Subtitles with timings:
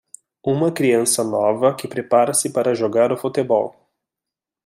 [0.43, 3.75] Uma criança nova que prepara-se para jogar o futebol.